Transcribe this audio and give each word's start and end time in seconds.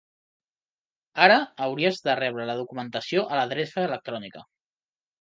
Ara 1.25 1.35
hauries 1.67 2.01
de 2.09 2.17
rebre 2.23 2.49
la 2.53 2.57
documentació 2.63 3.29
a 3.31 3.41
l'adreça 3.41 3.89
electrònica. 3.93 4.47